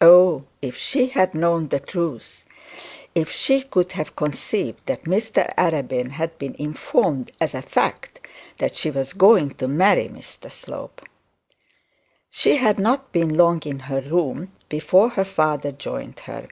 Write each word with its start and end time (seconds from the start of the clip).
Oh, 0.00 0.44
if 0.62 0.74
she 0.74 1.08
had 1.08 1.34
known 1.34 1.68
the 1.68 1.80
truth! 1.80 2.46
If 3.14 3.30
she 3.30 3.60
could 3.60 3.92
have 3.92 4.16
conceived 4.16 4.80
that 4.86 5.04
Mr 5.04 5.54
Arabin 5.54 6.12
had 6.12 6.38
been 6.38 6.54
informed 6.58 7.30
as 7.42 7.52
a 7.52 7.60
fact 7.60 8.20
that 8.56 8.74
she 8.74 8.90
was 8.90 9.12
going 9.12 9.50
to 9.56 9.68
marry 9.68 10.08
Mr 10.08 10.50
Slope! 10.50 11.02
She 12.30 12.56
had 12.56 12.78
not 12.78 13.12
been 13.12 13.36
long 13.36 13.60
in 13.66 13.80
her 13.80 14.00
room 14.00 14.50
before 14.70 15.10
her 15.10 15.26
father 15.26 15.72
joined 15.72 16.20
her. 16.20 16.48